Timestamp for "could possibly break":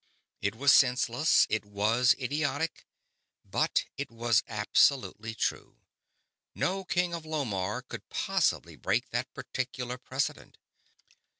7.87-9.11